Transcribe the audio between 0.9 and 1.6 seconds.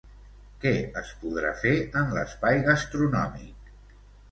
es podrà